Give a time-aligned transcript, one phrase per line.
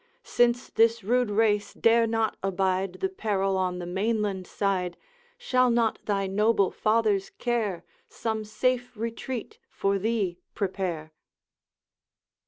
[0.23, 4.97] Since this rude race dare not abide The peril on the mainland side,
[5.37, 11.11] Shall not thy noble father's care Some safe retreat for thee prepare?'